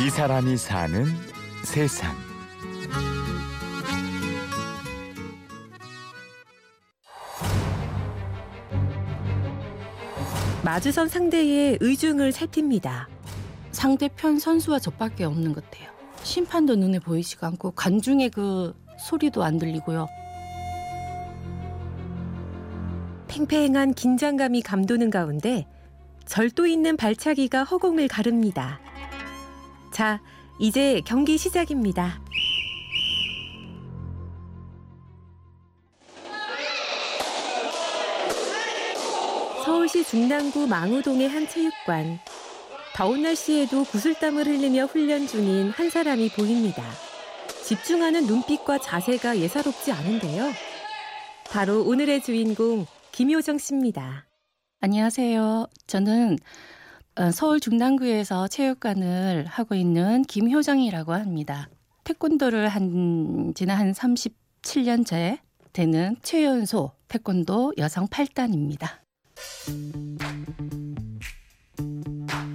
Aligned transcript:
이 0.00 0.10
사람이 0.10 0.56
사는 0.56 1.06
세상. 1.62 2.12
마주선 10.64 11.08
상대의 11.08 11.78
의중을 11.80 12.32
살핍니다. 12.32 13.08
상대편 13.70 14.40
선수와 14.40 14.80
저밖에 14.80 15.22
없는 15.22 15.52
것 15.52 15.64
같아요. 15.70 15.90
심판도 16.24 16.74
눈에 16.74 16.98
보이지가 16.98 17.46
않고 17.46 17.70
관중의 17.72 18.30
그 18.30 18.74
소리도 18.98 19.44
안 19.44 19.58
들리고요. 19.58 20.08
팽팽한 23.28 23.94
긴장감이 23.94 24.62
감도는 24.62 25.10
가운데 25.10 25.68
절도 26.26 26.66
있는 26.66 26.96
발차기가 26.96 27.62
허공을 27.62 28.08
가릅니다. 28.08 28.80
자, 29.94 30.20
이제 30.58 31.00
경기 31.04 31.38
시작입니다. 31.38 32.20
서울시 39.64 40.02
중랑구 40.02 40.66
망우동의 40.66 41.28
한 41.28 41.46
체육관. 41.46 42.18
더운 42.96 43.22
날씨에도 43.22 43.84
구슬땀을 43.84 44.48
흘리며 44.48 44.86
훈련 44.86 45.28
중인 45.28 45.70
한 45.70 45.90
사람이 45.90 46.30
보입니다. 46.30 46.82
집중하는 47.62 48.26
눈빛과 48.26 48.78
자세가 48.78 49.38
예사롭지 49.38 49.92
않은데요. 49.92 50.50
바로 51.52 51.84
오늘의 51.84 52.20
주인공 52.20 52.84
김효정 53.12 53.58
씨입니다. 53.58 54.26
안녕하세요. 54.80 55.68
저는 55.86 56.32
어, 56.32 56.83
서울 57.32 57.60
중랑구에서 57.60 58.48
체육관을 58.48 59.46
하고 59.46 59.74
있는 59.74 60.22
김효정이라고 60.22 61.12
합니다. 61.12 61.68
태권도를 62.02 62.68
한 62.68 63.52
지난 63.54 63.78
한 63.78 63.92
37년째 63.92 65.38
되는 65.72 66.16
최연소 66.22 66.92
태권도 67.08 67.74
여성 67.78 68.08
8단입니다. 68.08 68.88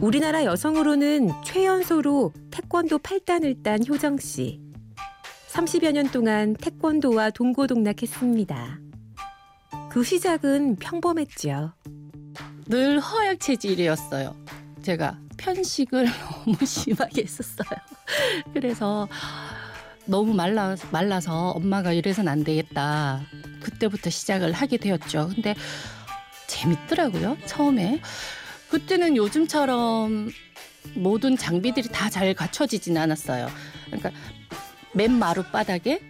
우리나라 0.00 0.44
여성으로는 0.44 1.30
최연소로 1.44 2.32
태권도 2.50 2.98
8단을 2.98 3.62
딴 3.62 3.80
효정 3.86 4.18
씨. 4.18 4.60
30여 5.50 5.92
년 5.92 6.10
동안 6.10 6.54
태권도와 6.54 7.30
동고동락했습니다. 7.30 8.78
그 9.90 10.02
시작은 10.02 10.76
평범했죠. 10.76 11.72
늘 12.66 13.00
허약 13.00 13.40
체질이었어요. 13.40 14.34
제가 14.82 15.18
편식을 15.36 16.06
너무 16.44 16.56
심하게 16.64 17.22
했었어요. 17.22 17.68
그래서 18.52 19.08
너무 20.06 20.34
말라, 20.34 20.76
말라서 20.90 21.50
엄마가 21.50 21.92
이래선 21.92 22.28
안 22.28 22.44
되겠다. 22.44 23.22
그때부터 23.62 24.10
시작을 24.10 24.52
하게 24.52 24.76
되었죠. 24.76 25.30
근데 25.34 25.54
재밌더라고요. 26.46 27.38
처음에. 27.46 28.00
그때는 28.68 29.16
요즘처럼 29.16 30.30
모든 30.94 31.36
장비들이 31.36 31.88
다 31.88 32.10
잘 32.10 32.34
갖춰지진 32.34 32.96
않았어요. 32.96 33.48
그러니까 33.86 34.10
맨 34.92 35.12
마룻바닥에 35.12 36.00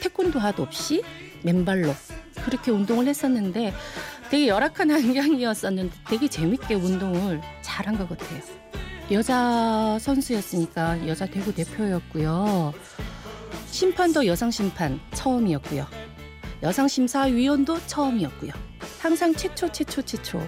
태권도 0.00 0.38
하도 0.38 0.62
없이 0.62 1.02
맨발로 1.42 1.94
그렇게 2.44 2.70
운동을 2.70 3.06
했었는데 3.08 3.74
되게 4.30 4.46
열악한 4.46 4.90
환경이었었는데 4.90 5.94
되게 6.08 6.28
재밌게 6.28 6.74
운동을 6.74 7.40
잘한 7.62 7.98
것 7.98 8.08
같아요. 8.08 8.40
여자 9.10 9.98
선수였으니까 10.00 11.06
여자 11.08 11.26
대구 11.26 11.52
대표였고요. 11.52 12.72
심판도 13.66 14.26
여성 14.26 14.52
심판 14.52 15.00
처음이었고요. 15.14 15.84
여성 16.62 16.86
심사위원도 16.86 17.84
처음이었고요. 17.86 18.52
항상 19.00 19.34
최초 19.34 19.70
최초 19.72 20.00
최초 20.02 20.40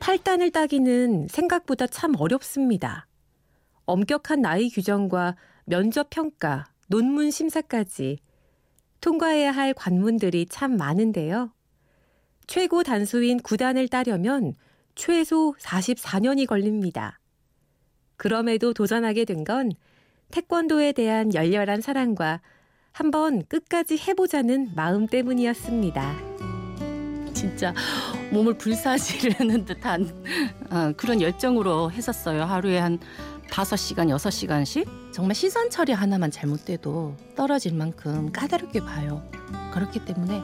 8단을 0.00 0.52
따기는 0.52 1.26
생각보다 1.28 1.86
참 1.88 2.14
어렵습니다. 2.16 3.08
엄격한 3.86 4.40
나이 4.40 4.70
규정과 4.70 5.34
면접 5.66 6.08
평가, 6.10 6.66
논문 6.88 7.30
심사까지 7.30 8.18
통과해야 9.00 9.50
할 9.50 9.74
관문들이 9.74 10.46
참 10.46 10.76
많은데요. 10.76 11.52
최고 12.46 12.84
단수인 12.84 13.38
9단을 13.40 13.90
따려면 13.90 14.54
최소 14.94 15.54
44년이 15.58 16.46
걸립니다. 16.46 17.18
그럼에도 18.16 18.72
도전하게 18.72 19.24
된 19.24 19.44
건 19.44 19.72
태권도에 20.30 20.92
대한 20.92 21.34
열렬한 21.34 21.80
사랑과 21.80 22.40
한번 22.92 23.44
끝까지 23.46 23.98
해보자는 23.98 24.72
마음 24.74 25.06
때문이었습니다. 25.06 26.16
진짜 27.34 27.74
몸을 28.30 28.54
불사지르는 28.58 29.64
듯한 29.64 30.24
어, 30.70 30.92
그런 30.96 31.20
열정으로 31.20 31.90
했었어요. 31.92 32.44
하루에 32.44 32.78
한 32.78 32.98
5시간, 33.50 34.08
6시간씩 34.08 35.12
정말 35.12 35.34
시선 35.34 35.70
처리 35.70 35.92
하나만 35.92 36.30
잘못돼도 36.30 37.16
떨어질 37.36 37.74
만큼 37.74 38.32
까다롭게 38.32 38.80
봐요. 38.80 39.22
그렇기 39.72 40.04
때문에 40.04 40.42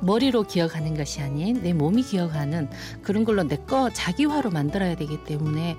머리로 0.00 0.44
기억하는 0.44 0.94
것이 0.96 1.20
아닌 1.20 1.60
내 1.62 1.72
몸이 1.72 2.02
기억하는 2.02 2.68
그런 3.02 3.24
걸로 3.24 3.42
내 3.42 3.56
거 3.66 3.90
자기화로 3.92 4.50
만들어야 4.50 4.94
되기 4.94 5.24
때문에 5.24 5.76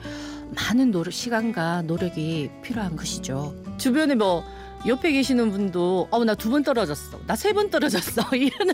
많은 0.56 0.91
노력, 0.91 1.12
시간과 1.12 1.84
노력이 1.84 2.50
필요한 2.64 2.96
것이죠. 2.96 3.56
주변에 3.78 4.16
뭐 4.16 4.44
옆에 4.85 5.11
계시는 5.11 5.51
분도 5.51 6.07
어나 6.11 6.35
두 6.35 6.49
번 6.49 6.63
떨어졌어. 6.63 7.19
나 7.27 7.33
세 7.35 7.53
번 7.53 7.69
떨어졌어. 7.69 8.21
이러는 8.35 8.73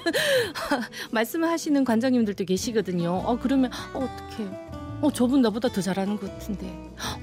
말씀을 1.11 1.49
하시는 1.49 1.83
관장님들도 1.83 2.45
계시거든요 2.45 3.11
어 3.25 3.37
그러면 3.41 3.71
어 3.93 3.99
어떡해. 3.99 4.49
어 5.01 5.11
저분 5.11 5.41
나보다 5.41 5.67
더 5.69 5.81
잘하는 5.81 6.17
것 6.17 6.31
같은데. 6.31 6.67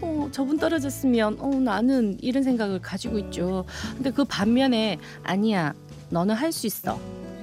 어 0.00 0.28
저분 0.32 0.58
떨어졌으면 0.58 1.36
어 1.40 1.48
나는 1.54 2.16
이런 2.20 2.42
생각을 2.42 2.80
가지고 2.80 3.18
있죠. 3.18 3.64
근데 3.94 4.10
그 4.10 4.24
반면에 4.24 4.98
아니야. 5.22 5.72
너는 6.10 6.34
할 6.34 6.50
수 6.52 6.66
있어. 6.66 6.98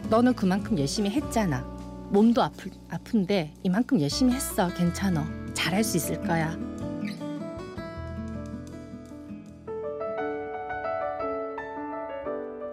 너는 0.09 0.33
그만큼 0.35 0.77
열심히 0.77 1.09
했잖아. 1.11 1.65
몸도 2.09 2.41
아플, 2.41 2.71
아픈데 2.89 3.53
이만큼 3.63 3.99
열심히 4.01 4.33
했어. 4.33 4.67
괜찮아. 4.73 5.27
잘할 5.53 5.83
수 5.83 5.97
있을 5.97 6.21
거야 6.21 6.55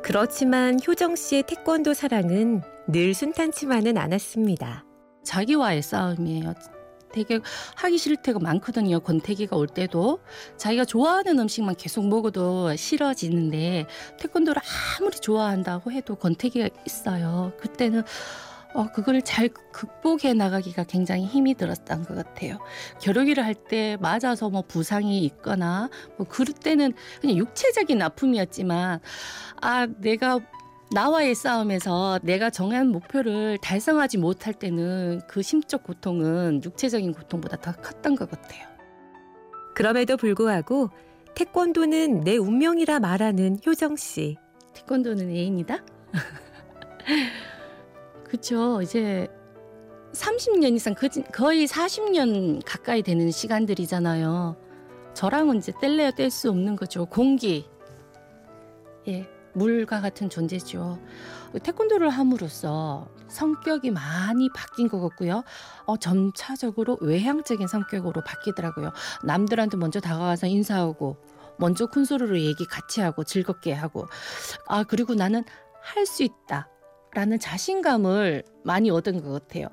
그렇지만 0.04 0.78
효정 0.86 1.16
씨의 1.16 1.44
태권도 1.44 1.94
사랑은 1.94 2.60
늘 2.86 3.14
순탄치만은 3.14 3.96
않았습니다. 3.96 4.84
자기와의 5.24 5.80
싸움이에요. 5.80 6.52
되게 7.10 7.40
하기 7.76 7.96
싫을 7.96 8.18
때가 8.18 8.38
많거든요. 8.38 9.00
권태기가 9.00 9.56
올 9.56 9.66
때도 9.66 10.18
자기가 10.58 10.84
좋아하는 10.84 11.38
음식만 11.38 11.76
계속 11.76 12.06
먹어도 12.06 12.76
싫어지는데 12.76 13.86
태권도를 14.20 14.60
아무리 15.00 15.16
좋아한다고 15.18 15.90
해도 15.90 16.16
권태기가 16.16 16.68
있어요. 16.84 17.54
그때는 17.58 18.02
어, 18.74 18.90
그걸 18.92 19.22
잘 19.22 19.48
극복해 19.72 20.34
나가기가 20.34 20.84
굉장히 20.84 21.24
힘이 21.26 21.54
들었던 21.54 22.04
것 22.04 22.14
같아요. 22.16 22.58
겨루기를 23.00 23.44
할 23.44 23.54
때 23.54 23.96
맞아서 24.00 24.50
뭐 24.50 24.62
부상이 24.62 25.24
있거나 25.24 25.88
뭐 26.18 26.26
그럴 26.28 26.52
때는 26.52 26.92
그냥 27.20 27.36
육체적인 27.36 28.02
아픔이었지만 28.02 29.00
아 29.62 29.86
내가 30.00 30.40
나와의 30.92 31.34
싸움에서 31.34 32.18
내가 32.22 32.50
정한 32.50 32.88
목표를 32.88 33.58
달성하지 33.58 34.18
못할 34.18 34.52
때는 34.52 35.20
그 35.28 35.40
심적 35.40 35.84
고통은 35.84 36.62
육체적인 36.64 37.12
고통보다 37.14 37.56
더 37.58 37.72
컸던 37.72 38.16
것 38.16 38.30
같아요. 38.30 38.66
그럼에도 39.74 40.16
불구하고 40.16 40.90
태권도는 41.34 42.20
내 42.20 42.36
운명이라 42.36 43.00
말하는 43.00 43.58
효정 43.66 43.96
씨. 43.96 44.36
태권도는 44.74 45.30
애인이다? 45.30 45.78
그렇죠. 48.24 48.82
이제 48.82 49.28
30년 50.12 50.74
이상 50.74 50.94
거의 51.32 51.66
40년 51.66 52.62
가까이 52.64 53.02
되는 53.02 53.30
시간들이잖아요. 53.30 54.56
저랑은 55.14 55.58
이제 55.58 55.72
뗄래야 55.80 56.12
뗄 56.12 56.30
수 56.30 56.50
없는 56.50 56.76
거죠. 56.76 57.06
공기. 57.06 57.68
예. 59.08 59.28
물과 59.56 60.00
같은 60.00 60.28
존재죠. 60.28 60.98
태권도를 61.62 62.10
함으로써 62.10 63.08
성격이 63.28 63.92
많이 63.92 64.48
바뀐 64.52 64.88
것 64.88 65.00
같고요. 65.00 65.44
어, 65.86 65.96
점차적으로 65.96 66.98
외향적인 67.00 67.68
성격으로 67.68 68.22
바뀌더라고요. 68.24 68.92
남들한테 69.22 69.76
먼저 69.76 70.00
다가와서 70.00 70.48
인사하고, 70.48 71.16
먼저 71.56 71.86
큰 71.86 72.04
소리로 72.04 72.40
얘기 72.40 72.66
같이 72.66 73.00
하고 73.00 73.22
즐겁게 73.22 73.72
하고, 73.72 74.08
아, 74.66 74.82
그리고 74.82 75.14
나는 75.14 75.44
할 75.82 76.04
수 76.06 76.24
있다. 76.24 76.68
라는 77.14 77.38
자신감을 77.38 78.42
많이 78.64 78.90
얻은 78.90 79.22
것 79.22 79.32
같아요. 79.32 79.68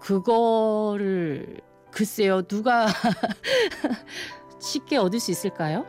그거를 0.00 1.60
글쎄요, 1.90 2.42
누가 2.42 2.86
쉽게 4.60 4.96
얻을 4.96 5.20
수 5.20 5.30
있을까요? 5.30 5.84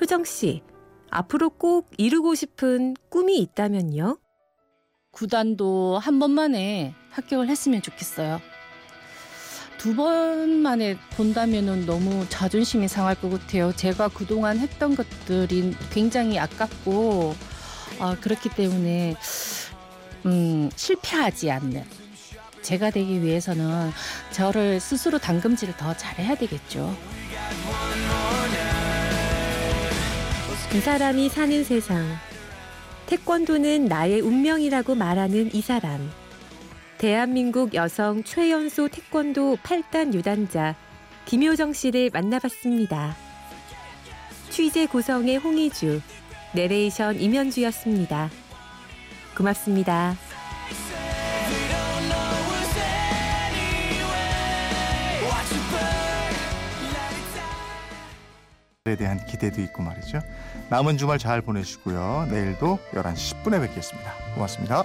효정 0.00 0.24
씨, 0.24 0.62
앞으로 1.10 1.50
꼭 1.50 1.90
이루고 1.96 2.34
싶은 2.34 2.94
꿈이 3.08 3.38
있다면요? 3.38 4.18
구단도 5.10 5.98
한 5.98 6.18
번만에 6.18 6.94
합격을 7.10 7.48
했으면 7.48 7.82
좋겠어요. 7.82 8.38
두 9.78 9.94
번 9.94 10.60
만에 10.60 10.96
본다면은 11.16 11.86
너무 11.86 12.26
자존심이 12.28 12.88
상할 12.88 13.14
것 13.14 13.30
같아요. 13.30 13.72
제가 13.74 14.08
그동안 14.08 14.58
했던 14.58 14.94
것들이 14.96 15.74
굉장히 15.90 16.38
아깝고 16.38 17.34
아, 18.00 18.16
그렇기 18.20 18.50
때문에 18.50 19.14
음, 20.26 20.68
실패하지 20.74 21.50
않는 21.50 21.84
제가 22.62 22.90
되기 22.90 23.22
위해서는 23.22 23.90
저를 24.32 24.80
스스로 24.80 25.18
당금질을 25.18 25.76
더 25.76 25.96
잘해야 25.96 26.34
되겠죠. 26.34 26.94
이 30.74 30.80
사람이 30.80 31.28
사는 31.30 31.64
세상. 31.64 32.04
태권도는 33.06 33.86
나의 33.86 34.20
운명이라고 34.20 34.94
말하는 34.96 35.50
이 35.54 35.62
사람. 35.62 36.10
대한민국 36.98 37.74
여성 37.74 38.24
최연소 38.24 38.88
태권도 38.88 39.58
8단 39.62 40.12
유단자 40.14 40.74
김효정 41.26 41.72
씨를 41.72 42.10
만나봤습니다. 42.12 43.14
취재 44.50 44.86
구성의 44.86 45.36
홍희주, 45.36 46.00
내레이션 46.54 47.20
임현주였습니다. 47.20 48.30
고맙습니다. 49.36 50.16
에 58.86 58.96
대한 58.96 59.24
기대도 59.26 59.60
있고 59.62 59.82
말이죠. 59.82 60.18
남은 60.70 60.96
주말 60.96 61.18
잘 61.18 61.42
보내시고요. 61.42 62.26
내일도 62.30 62.78
11시 62.92 63.44
10분에 63.44 63.60
뵙겠습니다. 63.60 64.14
고맙습니다. 64.34 64.82